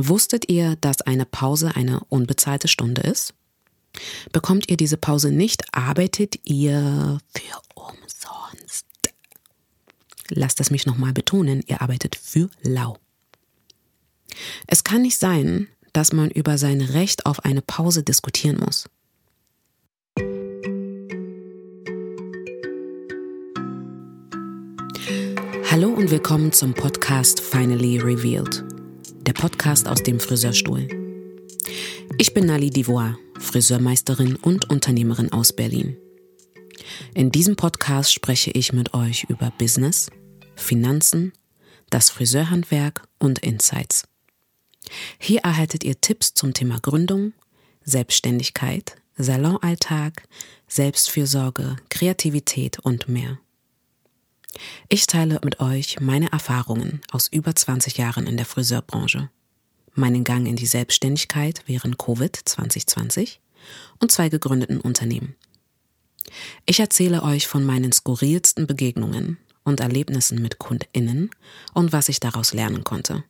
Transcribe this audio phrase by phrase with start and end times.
[0.00, 3.34] Wusstet ihr, dass eine Pause eine unbezahlte Stunde ist?
[4.30, 8.86] Bekommt ihr diese Pause nicht, arbeitet ihr für umsonst.
[10.28, 12.96] Lasst es mich nochmal betonen, ihr arbeitet für lau.
[14.68, 18.88] Es kann nicht sein, dass man über sein Recht auf eine Pause diskutieren muss.
[25.70, 28.64] Hallo und willkommen zum Podcast Finally Revealed,
[29.28, 30.88] der Podcast aus dem Friseurstuhl.
[32.16, 35.98] Ich bin Nali Divois, Friseurmeisterin und Unternehmerin aus Berlin.
[37.12, 40.08] In diesem Podcast spreche ich mit euch über Business,
[40.56, 41.34] Finanzen,
[41.90, 44.08] das Friseurhandwerk und Insights.
[45.18, 47.34] Hier erhaltet ihr Tipps zum Thema Gründung,
[47.84, 50.26] Selbstständigkeit, Salonalltag,
[50.68, 53.38] Selbstfürsorge, Kreativität und mehr.
[54.88, 59.30] Ich teile mit euch meine Erfahrungen aus über 20 Jahren in der Friseurbranche,
[59.94, 63.40] meinen Gang in die Selbstständigkeit während Covid 2020
[63.98, 65.34] und zwei gegründeten Unternehmen.
[66.66, 71.30] Ich erzähle euch von meinen skurrilsten Begegnungen und Erlebnissen mit KundInnen
[71.74, 73.24] und was ich daraus lernen konnte.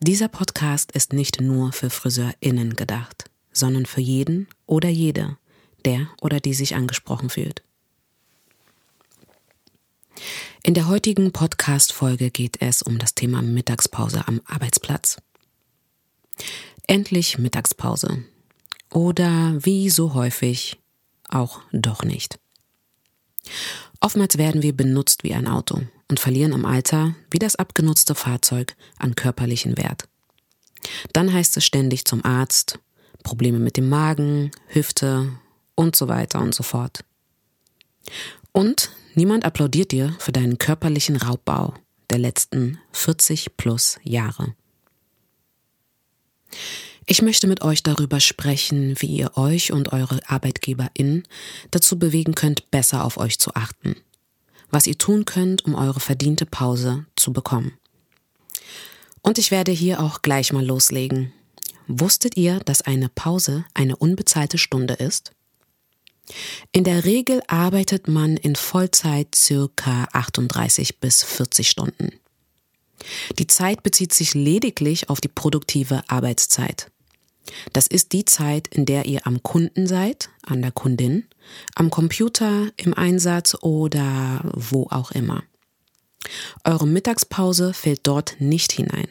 [0.00, 5.36] Dieser Podcast ist nicht nur für FriseurInnen gedacht, sondern für jeden oder jede,
[5.84, 7.62] der oder die sich angesprochen fühlt.
[10.62, 15.16] In der heutigen Podcast-Folge geht es um das Thema Mittagspause am Arbeitsplatz.
[16.86, 18.24] Endlich Mittagspause.
[18.92, 20.78] Oder wie so häufig
[21.28, 22.38] auch doch nicht.
[24.00, 28.74] Oftmals werden wir benutzt wie ein Auto und verlieren im Alter, wie das abgenutzte Fahrzeug,
[28.98, 30.08] an körperlichen Wert.
[31.12, 32.78] Dann heißt es ständig zum Arzt,
[33.22, 35.32] Probleme mit dem Magen, Hüfte
[35.74, 37.04] und so weiter und so fort.
[38.52, 41.74] Und Niemand applaudiert dir für deinen körperlichen Raubbau
[42.10, 44.54] der letzten 40 plus Jahre.
[47.06, 51.24] Ich möchte mit euch darüber sprechen, wie ihr euch und eure ArbeitgeberInnen
[51.70, 53.96] dazu bewegen könnt, besser auf euch zu achten.
[54.70, 57.72] Was ihr tun könnt, um eure verdiente Pause zu bekommen.
[59.22, 61.32] Und ich werde hier auch gleich mal loslegen.
[61.88, 65.32] Wusstet ihr, dass eine Pause eine unbezahlte Stunde ist?
[66.72, 72.12] In der Regel arbeitet man in Vollzeit circa 38 bis 40 Stunden.
[73.38, 76.90] Die Zeit bezieht sich lediglich auf die produktive Arbeitszeit.
[77.72, 81.24] Das ist die Zeit, in der ihr am Kunden seid, an der Kundin,
[81.74, 85.42] am Computer, im Einsatz oder wo auch immer.
[86.64, 89.08] Eure Mittagspause fällt dort nicht hinein.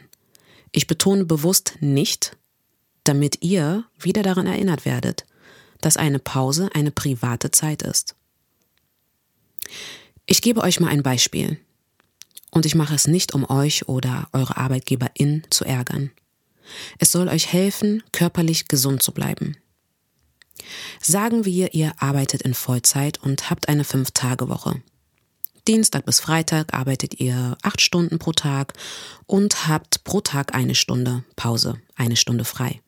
[0.71, 2.37] Ich betone bewusst nicht,
[3.03, 5.25] damit ihr wieder daran erinnert werdet,
[5.81, 8.15] dass eine Pause eine private Zeit ist.
[10.25, 11.59] Ich gebe euch mal ein Beispiel.
[12.51, 16.11] Und ich mache es nicht, um euch oder eure Arbeitgeberin zu ärgern.
[16.97, 19.57] Es soll euch helfen, körperlich gesund zu bleiben.
[21.01, 24.81] Sagen wir, ihr arbeitet in Vollzeit und habt eine Fünf-Tage-Woche.
[25.67, 28.73] Dienstag bis Freitag arbeitet ihr acht Stunden pro Tag
[29.25, 32.81] und habt pro Tag eine Stunde Pause, eine Stunde frei.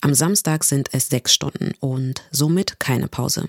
[0.00, 3.48] Am Samstag sind es sechs Stunden und somit keine Pause.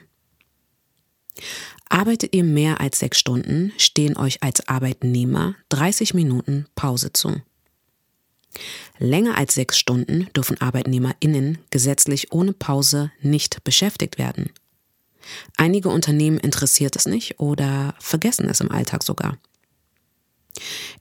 [1.90, 7.42] Arbeitet ihr mehr als sechs Stunden, stehen euch als Arbeitnehmer 30 Minuten Pause zu.
[9.00, 14.52] Länger als sechs Stunden dürfen ArbeitnehmerInnen gesetzlich ohne Pause nicht beschäftigt werden.
[15.58, 19.38] Einige Unternehmen interessiert es nicht oder vergessen es im Alltag sogar.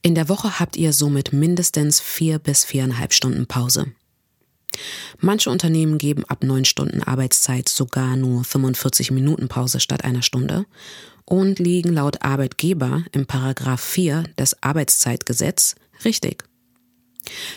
[0.01, 3.93] In der Woche habt ihr somit mindestens vier bis viereinhalb Stunden Pause.
[5.19, 10.65] Manche Unternehmen geben ab neun Stunden Arbeitszeit sogar nur 45 Minuten Pause statt einer Stunde
[11.25, 16.43] und liegen laut Arbeitgeber im Paragraph 4 des Arbeitszeitgesetz richtig.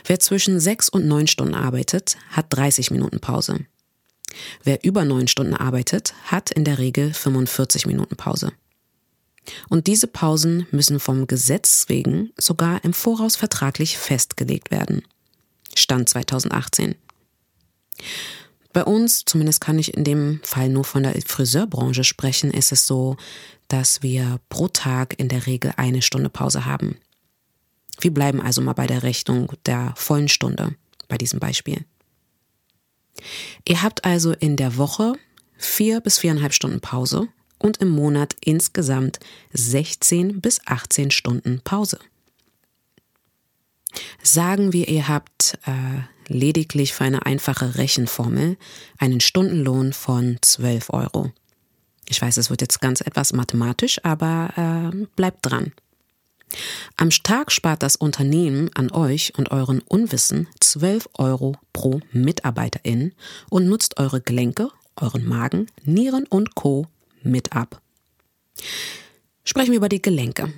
[0.05, 3.67] Wer zwischen sechs und neun Stunden arbeitet, hat 30 Minuten Pause.
[4.63, 8.53] Wer über neun Stunden arbeitet, hat in der Regel 45 Minuten Pause.
[9.69, 15.03] Und diese Pausen müssen vom Gesetz wegen sogar im Voraus vertraglich festgelegt werden.
[15.75, 16.97] Stand 2018.
[18.73, 22.87] Bei uns, zumindest kann ich in dem Fall nur von der Friseurbranche sprechen, ist es
[22.87, 23.17] so,
[23.69, 26.99] dass wir pro Tag in der Regel eine Stunde Pause haben.
[28.01, 30.75] Wir bleiben also mal bei der Rechnung der vollen Stunde
[31.09, 31.85] bei diesem Beispiel.
[33.67, 35.15] Ihr habt also in der Woche
[35.57, 37.29] vier bis viereinhalb Stunden Pause
[37.59, 39.19] und im Monat insgesamt
[39.53, 41.99] 16 bis 18 Stunden Pause.
[44.23, 48.57] Sagen wir, ihr habt äh, lediglich für eine einfache Rechenformel
[48.99, 51.33] einen Stundenlohn von 12 Euro.
[52.09, 55.73] Ich weiß, es wird jetzt ganz etwas mathematisch, aber äh, bleibt dran.
[56.97, 63.13] Am Tag spart das Unternehmen an euch und euren Unwissen 12 Euro pro Mitarbeiterin
[63.51, 66.87] und nutzt eure Gelenke, euren Magen, Nieren und Co.
[67.23, 67.81] mit ab.
[69.45, 70.53] Sprechen wir über die Gelenke.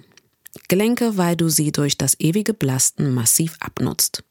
[0.68, 4.22] Gelenke, weil du sie durch das ewige Blasten massiv abnutzt.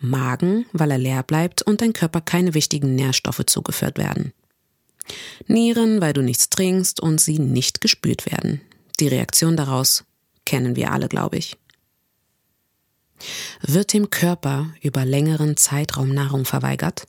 [0.00, 4.32] Magen, weil er leer bleibt und dein Körper keine wichtigen Nährstoffe zugeführt werden.
[5.46, 8.60] Nieren, weil du nichts trinkst und sie nicht gespült werden.
[8.98, 10.04] Die Reaktion daraus
[10.44, 11.56] kennen wir alle, glaube ich.
[13.60, 17.06] Wird dem Körper über längeren Zeitraum Nahrung verweigert,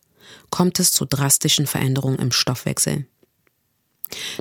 [0.49, 3.05] kommt es zu drastischen Veränderungen im Stoffwechsel.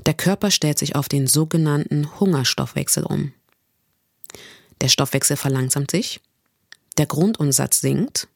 [0.07, 3.33] Der Körper stellt sich auf den sogenannten Hungerstoffwechsel um.
[4.81, 6.21] Der Stoffwechsel verlangsamt sich,
[6.99, 8.29] der Grundumsatz sinkt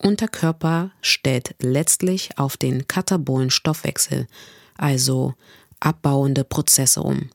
[0.00, 4.26] und der Körper stellt letztlich auf den katabolen Stoffwechsel,
[4.76, 5.34] also
[5.78, 7.30] abbauende Prozesse um.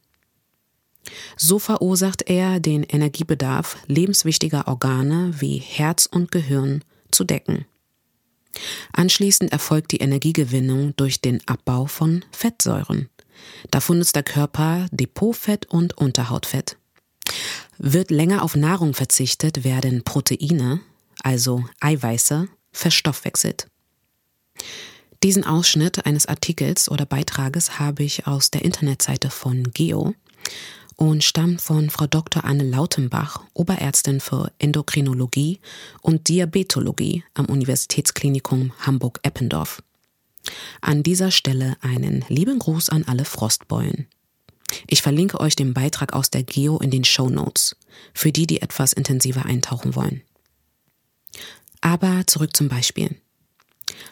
[1.38, 7.66] So verursacht er den Energiebedarf lebenswichtiger Organe wie Herz und Gehirn zu decken.
[8.94, 13.10] Anschließend erfolgt die Energiegewinnung durch den Abbau von Fettsäuren.
[13.70, 16.78] Davon nutzt der Körper Depotfett und Unterhautfett.
[17.78, 20.80] Wird länger auf Nahrung verzichtet, werden Proteine,
[21.24, 23.68] also Eiweiße, verstoffwechselt.
[25.24, 30.14] Diesen Ausschnitt eines Artikels oder Beitrages habe ich aus der Internetseite von Geo
[30.98, 32.44] und stammt von Frau Dr.
[32.44, 35.60] Anne Lautenbach, Oberärztin für Endokrinologie
[36.02, 39.82] und Diabetologie am Universitätsklinikum Hamburg-Eppendorf.
[40.82, 44.08] An dieser Stelle einen lieben Gruß an alle Frostbeulen.
[44.88, 47.76] Ich verlinke euch den Beitrag aus der Geo in den Show Notes,
[48.14, 50.22] für die, die etwas intensiver eintauchen wollen.
[51.86, 53.16] Aber zurück zum Beispiel.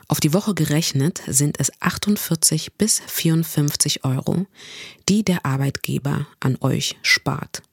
[0.08, 4.46] Auf die Woche gerechnet sind es 48 bis 54 Euro,
[5.10, 7.64] die der Arbeitgeber an euch spart.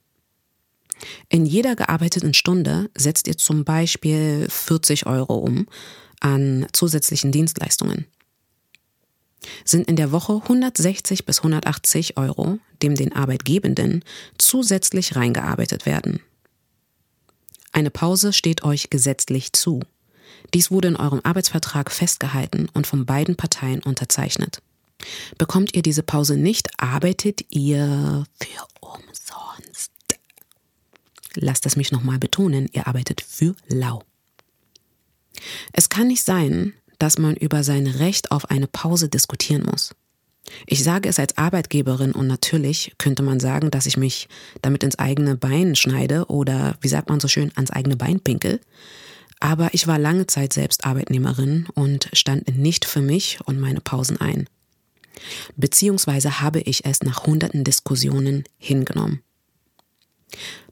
[1.29, 5.67] In jeder gearbeiteten Stunde setzt ihr zum Beispiel 40 Euro um
[6.21, 8.07] an zusätzlichen Dienstleistungen.
[9.67, 14.03] Sind in der Woche 160 bis 180 Euro, dem den Arbeitgebenden
[14.39, 16.21] zusätzlich reingearbeitet werden.
[17.73, 19.81] Eine Pause steht euch gesetzlich zu.
[20.55, 24.61] Dies wurde in eurem Arbeitsvertrag festgehalten und von beiden Parteien unterzeichnet.
[25.39, 29.93] Bekommt ihr diese Pause nicht, arbeitet ihr für umsonst.
[31.35, 34.03] Lasst es mich nochmal betonen, ihr arbeitet für lau.
[35.73, 39.95] Es kann nicht sein, dass man über sein Recht auf eine Pause diskutieren muss.
[40.67, 44.29] Ich sage es als Arbeitgeberin und natürlich könnte man sagen, dass ich mich
[44.63, 48.61] damit ins eigene Bein schneide oder, wie sagt man so schön, ans eigene Bein pinkel.
[49.41, 54.21] Aber ich war lange Zeit selbst Arbeitnehmerin und stand nicht für mich und meine Pausen
[54.21, 54.47] ein.
[55.57, 59.23] Beziehungsweise habe ich es nach hunderten Diskussionen hingenommen.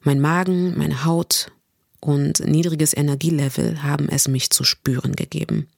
[0.02, 1.50] Mein Magen, meine Haut
[2.00, 5.68] und niedriges Energielevel haben es mich zu spüren gegeben.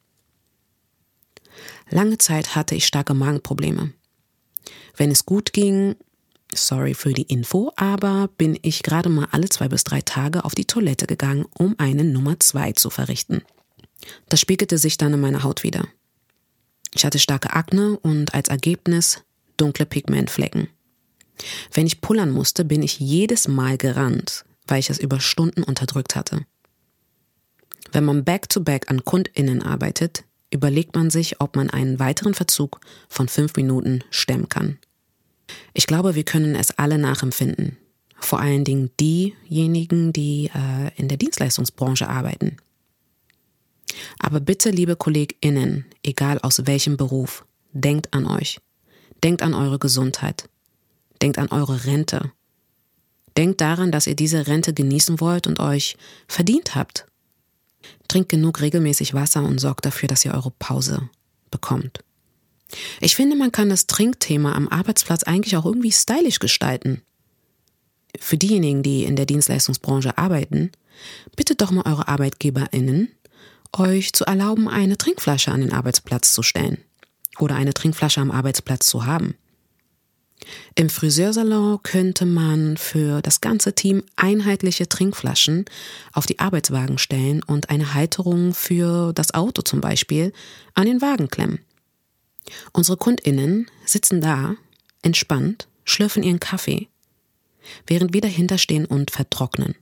[1.89, 3.93] Lange Zeit hatte ich starke Magenprobleme.
[5.01, 5.97] Wenn es gut ging,
[6.55, 10.55] sorry für die Info, aber bin ich gerade mal alle zwei bis drei Tage auf
[10.55, 13.41] die Toilette gegangen, um eine Nummer zwei zu verrichten.
[14.29, 15.89] Das spiegelte sich dann in meiner Haut wieder.
[16.93, 19.23] Ich hatte starke Akne und als Ergebnis
[19.57, 20.69] dunkle Pigmentflecken.
[21.73, 26.15] Wenn ich pullern musste, bin ich jedes Mal gerannt, weil ich es über Stunden unterdrückt
[26.15, 26.45] hatte.
[27.91, 32.81] Wenn man back-to-back -back an KundInnen arbeitet, überlegt man sich, ob man einen weiteren Verzug
[33.09, 34.77] von fünf Minuten stemmen kann.
[35.75, 37.77] Ich glaube, wir können es alle nachempfinden.
[38.19, 42.57] Vor allen Dingen diejenigen, die äh, in der Dienstleistungsbranche arbeiten.
[44.19, 48.61] Aber bitte, liebe KollegInnen, egal aus welchem Beruf, denkt an euch.
[49.25, 50.49] Denkt an eure Gesundheit.
[51.23, 52.33] Denkt an eure Rente.
[53.37, 57.07] Denkt daran, dass ihr diese Rente genießen wollt und euch verdient habt.
[58.09, 61.09] Trinkt genug regelmäßig Wasser und sorgt dafür, dass ihr eure Pause
[61.51, 62.01] bekommt.
[63.01, 67.03] Ich finde, man kann das Trinkthema am Arbeitsplatz eigentlich auch irgendwie stylisch gestalten.
[68.19, 70.71] Für diejenigen, die in der Dienstleistungsbranche arbeiten,
[71.37, 73.09] bittet doch mal eure ArbeitgeberInnen,
[73.73, 76.79] euch zu erlauben, eine Trinkflasche an den Arbeitsplatz zu stellen
[77.39, 79.35] oder eine Trinkflasche am Arbeitsplatz zu haben.
[80.75, 85.67] Im Friseursalon könnte man für das ganze Team einheitliche Trinkflaschen
[86.13, 90.33] auf die Arbeitswagen stellen und eine Halterung für das Auto zum Beispiel
[90.75, 91.61] an den Wagen klemmen.
[92.73, 94.57] Unsere Kundinnen sitzen da,
[95.03, 96.89] entspannt, schlürfen ihren Kaffee,
[97.87, 99.75] während wir dahinter stehen und vertrocknen.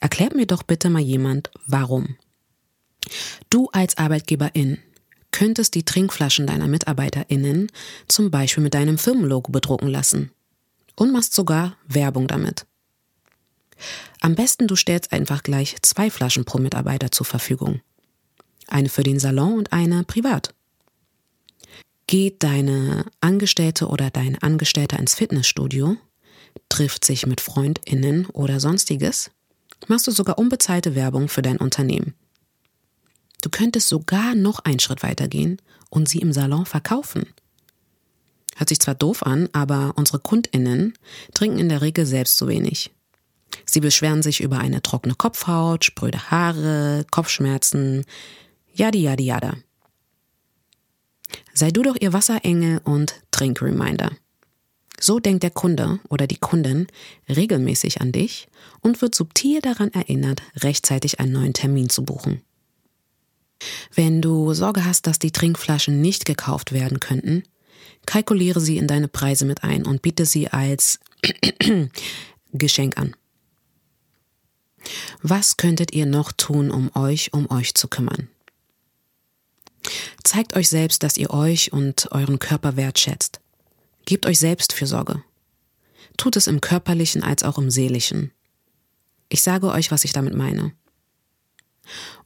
[0.00, 2.16] Erklärt mir doch bitte mal jemand, warum.
[3.50, 4.78] Du als Arbeitgeberin
[5.30, 7.70] könntest die Trinkflaschen deiner MitarbeiterInnen
[8.06, 10.30] zum Beispiel mit deinem Firmenlogo bedrucken lassen
[10.96, 12.66] und machst sogar Werbung damit.
[14.20, 17.80] Am besten du stellst einfach gleich zwei Flaschen pro Mitarbeiter zur Verfügung.
[18.68, 20.54] Eine für den Salon und eine privat.
[22.06, 25.96] Geht deine Angestellte oder dein Angestellter ins Fitnessstudio,
[26.68, 29.30] trifft sich mit Freundinnen oder sonstiges,
[29.88, 32.14] machst du sogar unbezahlte Werbung für dein Unternehmen.
[33.40, 37.26] Du könntest sogar noch einen Schritt weiter gehen und sie im Salon verkaufen.
[38.56, 40.94] Hört sich zwar doof an, aber unsere Kundinnen
[41.34, 42.90] trinken in der Regel selbst zu wenig.
[43.66, 48.04] Sie beschweren sich über eine trockene Kopfhaut, spröde Haare, Kopfschmerzen,
[48.72, 49.54] yadi yadi yada.
[51.52, 54.12] Sei du doch ihr Wasserengel und Trinkreminder.
[55.00, 56.86] So denkt der Kunde oder die Kundin
[57.28, 58.48] regelmäßig an dich
[58.80, 62.42] und wird subtil daran erinnert, rechtzeitig einen neuen Termin zu buchen.
[63.94, 67.42] Wenn du Sorge hast, dass die Trinkflaschen nicht gekauft werden könnten,
[68.06, 71.00] kalkuliere sie in deine Preise mit ein und biete sie als
[72.52, 73.14] Geschenk an.
[75.22, 78.28] Was könntet ihr noch tun, um euch um euch zu kümmern?
[80.22, 83.40] Zeigt euch selbst, dass ihr euch und euren Körper wertschätzt.
[84.06, 85.22] Gebt euch selbst Fürsorge.
[86.16, 88.32] Tut es im körperlichen als auch im seelischen.
[89.28, 90.72] Ich sage euch, was ich damit meine.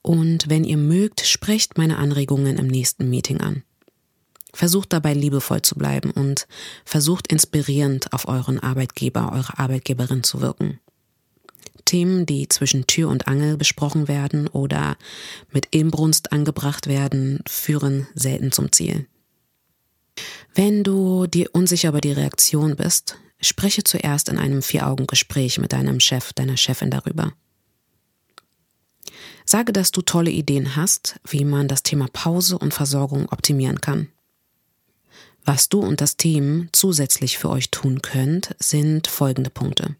[0.02, 3.62] Und wenn ihr mögt, sprecht meine Anregungen im nächsten Meeting an.
[4.52, 6.46] Versucht dabei liebevoll zu bleiben und
[6.84, 10.80] versucht inspirierend auf euren Arbeitgeber, eure Arbeitgeberin zu wirken.
[11.85, 14.97] Themen, die zwischen Tür und Angel besprochen werden oder
[15.52, 19.06] mit Inbrunst angebracht werden, führen selten zum Ziel.
[20.54, 26.00] Wenn du dir unsicher über die Reaktion bist, spreche zuerst in einem Vier-Augen-Gespräch mit deinem
[26.00, 27.32] Chef, deiner Chefin darüber.
[29.44, 34.08] Sage, dass du tolle Ideen hast, wie man das Thema Pause und Versorgung optimieren kann.
[35.44, 39.97] Was du und das Team zusätzlich für euch tun könnt, sind folgende Punkte.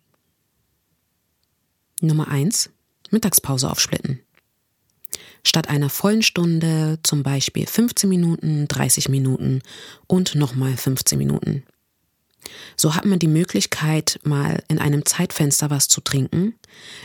[2.01, 2.71] Nummer eins:
[3.11, 4.21] Mittagspause aufsplitten.
[5.45, 9.63] Statt einer vollen Stunde zum Beispiel 15 Minuten, 30 Minuten
[10.07, 11.65] und nochmal 15 Minuten.
[12.77, 16.55] So hat man die Möglichkeit, mal in einem Zeitfenster was zu trinken,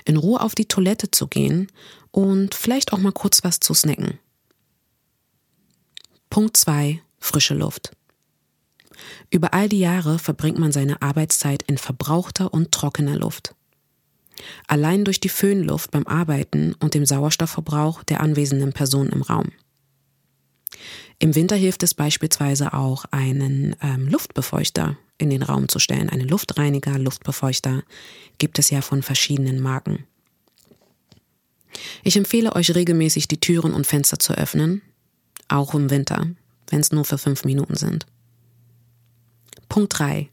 [0.06, 1.68] in Ruhe auf die Toilette zu gehen
[2.12, 4.20] und vielleicht auch mal kurz was zu snacken.
[6.30, 7.02] Punkt 2.
[7.20, 7.92] Frische Luft.
[9.30, 13.56] Über all die Jahre verbringt man seine Arbeitszeit in verbrauchter und trockener Luft.
[14.68, 19.52] Allein durch die Föhnluft beim Arbeiten und dem Sauerstoffverbrauch der anwesenden Person im Raum.
[21.20, 26.10] Im Winter hilft es beispielsweise auch, einen ähm, Luftbefeuchter in den Raum zu stellen.
[26.10, 27.84] Einen Luftreiniger, Luftbefeuchter
[28.40, 30.06] gibt es ja von verschiedenen Marken.
[32.04, 34.82] Ich empfehle euch regelmäßig die Türen und Fenster zu öffnen,
[35.48, 36.28] auch im Winter,
[36.70, 38.06] wenn es nur für fünf Minuten sind.
[39.70, 40.30] Punkt 3.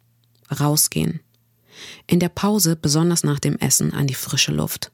[0.59, 1.21] Rausgehen.
[2.07, 4.91] In der Pause, besonders nach dem Essen, an die frische Luft.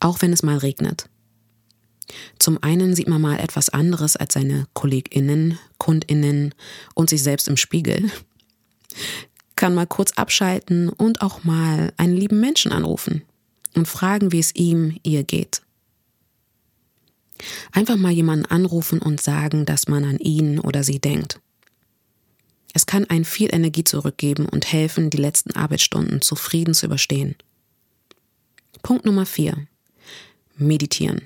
[0.00, 1.08] Auch wenn es mal regnet.
[2.38, 6.54] Zum einen sieht man mal etwas anderes als seine KollegInnen, KundInnen
[6.94, 8.10] und sich selbst im Spiegel.
[9.56, 13.22] Kann mal kurz abschalten und auch mal einen lieben Menschen anrufen
[13.74, 15.62] und fragen, wie es ihm, ihr geht.
[17.72, 21.40] Einfach mal jemanden anrufen und sagen, dass man an ihn oder sie denkt.
[22.92, 27.36] Kann einen viel Energie zurückgeben und helfen, die letzten Arbeitsstunden zufrieden zu überstehen.
[28.82, 29.66] Punkt Nummer vier:
[30.56, 31.22] Meditieren.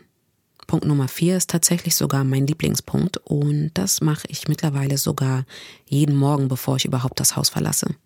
[0.69, 5.45] Punkt Nummer vier ist tatsächlich sogar mein Lieblingspunkt und das mache ich mittlerweile sogar
[5.89, 7.97] jeden Morgen, bevor ich überhaupt das Haus verlasse.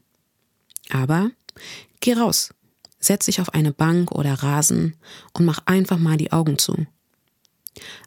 [0.89, 1.31] Aber
[2.01, 2.55] geh raus,
[2.99, 4.97] setz dich auf eine Bank oder Rasen
[5.35, 6.87] und mach einfach mal die Augen zu.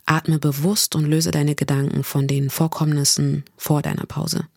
[0.07, 4.48] Atme bewusst und löse deine Gedanken von den Vorkommnissen vor deiner Pause.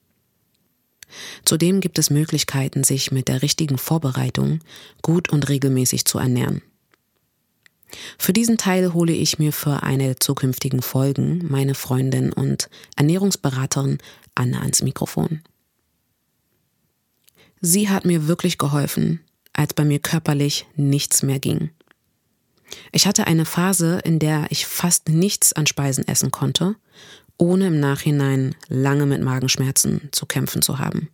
[1.44, 4.60] Zudem gibt es Möglichkeiten, sich mit der richtigen Vorbereitung
[5.02, 6.62] gut und regelmäßig zu ernähren.
[8.18, 13.98] Für diesen Teil hole ich mir für eine zukünftigen Folgen meine Freundin und Ernährungsberaterin
[14.34, 15.42] Anna ans Mikrofon.
[17.60, 19.20] Sie hat mir wirklich geholfen,
[19.52, 21.70] als bei mir körperlich nichts mehr ging.
[22.92, 26.76] Ich hatte eine Phase, in der ich fast nichts an Speisen essen konnte
[27.38, 31.10] ohne im Nachhinein lange mit Magenschmerzen zu kämpfen zu haben.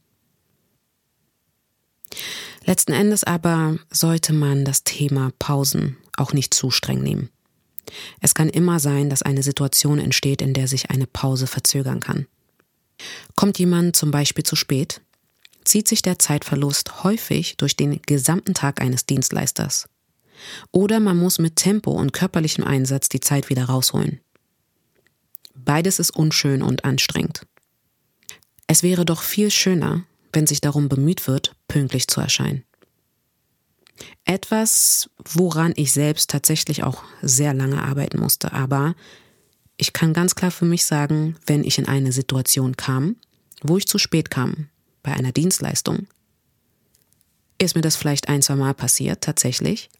[2.65, 7.31] Letzten Endes aber sollte man das Thema Pausen auch nicht zu streng nehmen.
[8.21, 12.27] Es kann immer sein, dass eine Situation entsteht, in der sich eine Pause verzögern kann.
[13.35, 15.01] Kommt jemand zum Beispiel zu spät,
[15.65, 19.89] zieht sich der Zeitverlust häufig durch den gesamten Tag eines Dienstleisters.
[20.71, 24.21] Oder man muss mit Tempo und körperlichem Einsatz die Zeit wieder rausholen.
[25.55, 27.47] Beides ist unschön und anstrengend.
[28.67, 32.65] Es wäre doch viel schöner, wenn sich darum bemüht wird, pünktlich zu erscheinen.
[34.25, 38.53] Etwas, woran ich selbst tatsächlich auch sehr lange arbeiten musste.
[38.53, 38.95] Aber
[39.77, 43.17] ich kann ganz klar für mich sagen, wenn ich in eine Situation kam,
[43.63, 44.69] wo ich zu spät kam
[45.03, 46.07] bei einer Dienstleistung,
[47.59, 49.91] ist mir das vielleicht ein, zwei Mal passiert, tatsächlich.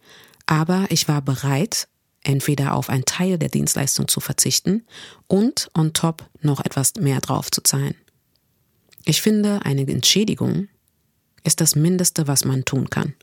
[0.47, 1.89] Aber ich war bereit,
[2.25, 4.85] entweder auf einen Teil der Dienstleistung zu verzichten
[5.27, 7.95] und on top noch etwas mehr drauf zu zahlen.
[9.05, 10.69] Ich finde, eine Entschädigung
[11.45, 13.15] ist das Mindeste, was man tun kann.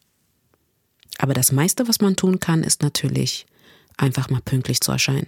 [1.17, 3.45] Aber das meiste, was man tun kann, ist natürlich
[3.97, 5.27] einfach mal pünktlich zu erscheinen.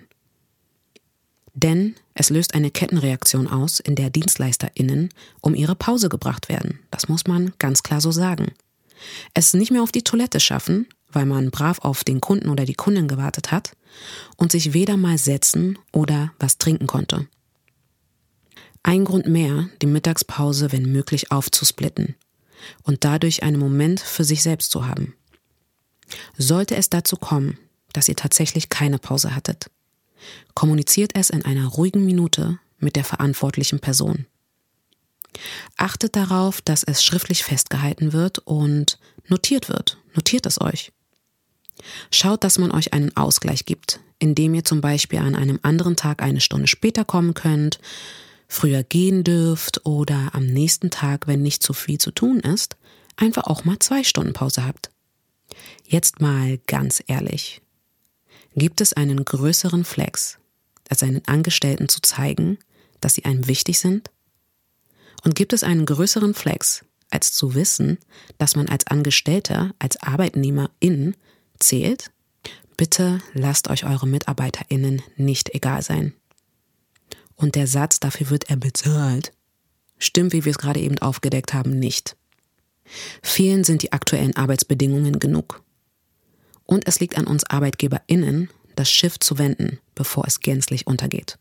[1.54, 5.10] Denn es löst eine Kettenreaktion aus, in der DienstleisterInnen
[5.42, 6.80] um ihre Pause gebracht werden.
[6.92, 8.54] Das muss man ganz klar so sagen.
[9.34, 12.74] Es nicht mehr auf die Toilette schaffen, weil man brav auf den Kunden oder die
[12.74, 13.75] Kundin gewartet hat
[14.38, 17.27] und sich weder mal setzen oder was trinken konnte.
[18.84, 22.15] Ein Grund mehr, die Mittagspause wenn möglich aufzusplitten
[22.84, 25.13] und dadurch einen Moment für sich selbst zu haben.
[26.38, 27.58] Sollte es dazu kommen,
[27.94, 29.70] dass ihr tatsächlich keine Pause hattet,
[30.56, 34.25] kommuniziert es in einer ruhigen Minute mit der verantwortlichen Person.
[35.77, 39.98] Achtet darauf, dass es schriftlich festgehalten wird und notiert wird.
[40.13, 40.91] Notiert es euch.
[42.11, 46.21] Schaut, dass man euch einen Ausgleich gibt, indem ihr zum Beispiel an einem anderen Tag
[46.21, 47.79] eine Stunde später kommen könnt,
[48.47, 52.75] früher gehen dürft oder am nächsten Tag, wenn nicht zu viel zu tun ist,
[53.15, 54.89] einfach auch mal zwei Stunden Pause habt.
[55.85, 57.61] Jetzt mal ganz ehrlich.
[58.55, 60.38] Gibt es einen größeren Flex,
[60.89, 62.59] als einen Angestellten zu zeigen,
[63.00, 64.11] dass sie einem wichtig sind?
[65.23, 67.97] Und gibt es einen größeren Flex, als zu wissen,
[68.38, 71.15] dass man als Angestellter, als Arbeitnehmerin
[71.62, 72.12] zählt?
[72.77, 76.13] Bitte lasst euch eure MitarbeiterInnen nicht egal sein.
[77.36, 79.34] Und der Satz, dafür wird er bezahlt,
[79.98, 82.15] stimmt, wie wir es gerade eben aufgedeckt haben, nicht.
[83.22, 85.63] Vielen sind die aktuellen Arbeitsbedingungen genug.
[86.65, 91.38] Und es liegt an uns ArbeitgeberInnen, das Schiff zu wenden, bevor es gänzlich untergeht.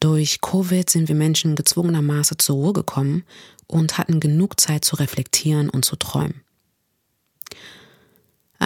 [0.00, 3.24] Durch Covid sind wir Menschen gezwungenermaßen zur Ruhe gekommen
[3.66, 6.42] und hatten genug Zeit zu reflektieren und zu träumen.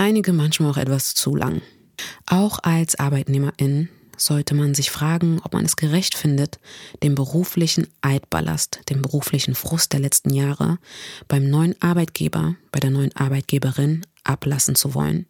[0.04, 1.62] Einige manchmal auch etwas zu lang.
[2.26, 3.88] Auch als Arbeitnehmerin
[4.18, 6.58] sollte man sich fragen, ob man es gerecht findet,
[7.02, 10.76] den beruflichen Eidballast, den beruflichen Frust der letzten Jahre
[11.26, 15.24] beim neuen Arbeitgeber, bei der neuen Arbeitgeberin ablassen zu wollen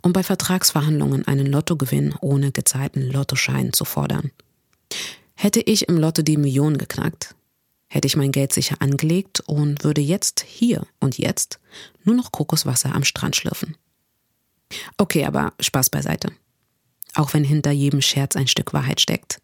[0.00, 4.30] und bei Vertragsverhandlungen einen Lottogewinn ohne gezahlten Lottoschein zu fordern.
[5.34, 7.34] Hätte ich im Lotto die Millionen geknackt,
[7.88, 11.58] hätte ich mein Geld sicher angelegt und würde jetzt hier und jetzt
[12.04, 13.76] nur noch Kokoswasser am Strand schlürfen.
[14.96, 16.32] Okay, aber Spaß beiseite.
[17.14, 19.40] Auch wenn hinter jedem Scherz ein Stück Wahrheit steckt.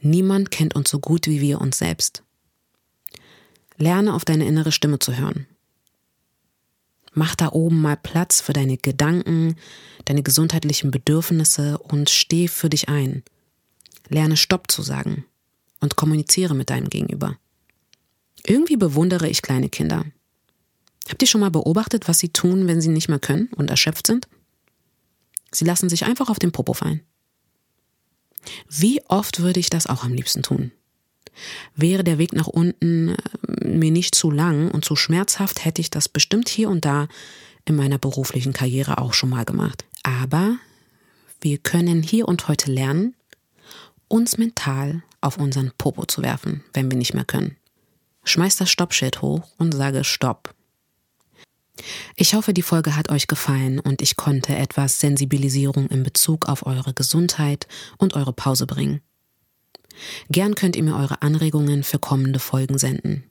[0.00, 2.22] Niemand kennt uns so gut wie wir uns selbst.
[3.76, 5.46] Lerne auf deine innere Stimme zu hören.
[7.14, 9.56] Mach da oben mal Platz für deine Gedanken,
[10.04, 13.22] deine gesundheitlichen Bedürfnisse und steh für dich ein.
[14.08, 15.24] Lerne Stopp zu sagen
[15.80, 17.36] und kommuniziere mit deinem Gegenüber.
[18.44, 20.04] Irgendwie bewundere ich kleine Kinder.
[21.08, 24.06] Habt ihr schon mal beobachtet, was sie tun, wenn sie nicht mehr können und erschöpft
[24.06, 24.28] sind?
[25.50, 27.00] Sie lassen sich einfach auf den Popo fallen.
[28.68, 30.72] Wie oft würde ich das auch am liebsten tun?
[31.74, 35.90] Wäre der Weg nach unten äh, mir nicht zu lang und zu schmerzhaft, hätte ich
[35.90, 37.08] das bestimmt hier und da
[37.64, 39.84] in meiner beruflichen Karriere auch schon mal gemacht.
[40.02, 40.56] Aber
[41.40, 43.14] wir können hier und heute lernen,
[44.08, 47.56] uns mental auf unseren Popo zu werfen, wenn wir nicht mehr können.
[48.24, 50.54] Schmeiß das Stoppschild hoch und sage Stopp.
[52.16, 56.66] Ich hoffe, die Folge hat euch gefallen und ich konnte etwas Sensibilisierung in Bezug auf
[56.66, 57.66] eure Gesundheit
[57.98, 59.00] und eure Pause bringen.
[60.30, 63.24] Gern könnt ihr mir eure Anregungen für kommende Folgen senden.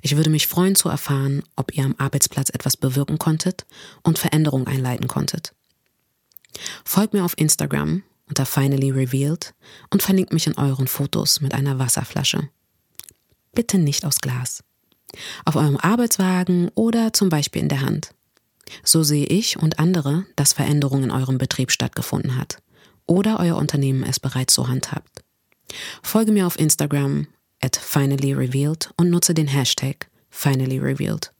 [0.00, 3.66] Ich würde mich freuen zu erfahren, ob ihr am Arbeitsplatz etwas bewirken konntet
[4.02, 5.54] und Veränderungen einleiten konntet.
[6.84, 9.54] Folgt mir auf Instagram unter Finally Revealed
[9.90, 12.48] und verlinkt mich in euren Fotos mit einer Wasserflasche.
[13.54, 14.62] Bitte nicht aus Glas.
[15.44, 18.10] Auf eurem Arbeitswagen oder zum Beispiel in der Hand.
[18.84, 22.58] So sehe ich und andere, dass Veränderung in eurem Betrieb stattgefunden hat
[23.06, 25.24] oder euer Unternehmen es bereits so handhabt.
[26.02, 27.26] Folge mir auf Instagram
[27.60, 31.32] at finallyrevealed und nutze den Hashtag finallyrevealed.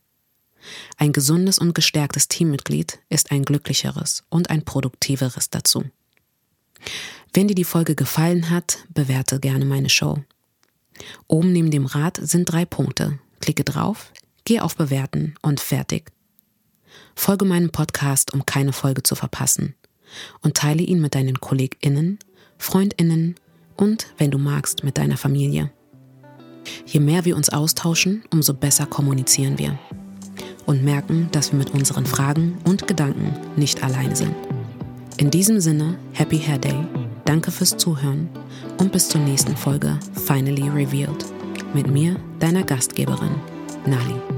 [0.96, 5.84] Ein gesundes und gestärktes Teammitglied ist ein glücklicheres und ein produktiveres dazu.
[7.32, 10.24] Wenn dir die Folge gefallen hat, bewerte gerne meine Show.
[11.28, 13.18] Oben neben dem Rad sind drei Punkte.
[13.40, 14.12] Klicke drauf,
[14.44, 16.10] geh auf Bewerten und fertig.
[17.14, 19.74] Folge meinem Podcast, um keine Folge zu verpassen
[20.42, 22.18] und teile ihn mit deinen KollegInnen,
[22.58, 23.34] FreundInnen
[23.76, 25.70] und, wenn du magst, mit deiner Familie.
[26.86, 29.78] Je mehr wir uns austauschen, umso besser kommunizieren wir.
[30.66, 34.34] und merken, dass wir mit unseren Fragen und Gedanken nicht alleine sind.
[35.16, 36.84] In diesem Sinne, Happy Hair Day,
[37.24, 38.28] danke fürs Zuhören
[38.76, 41.37] und bis zur nächsten Folge Finally Revealed
[41.74, 43.34] mit mir, deiner Gastgeberin,
[43.86, 44.37] Nali.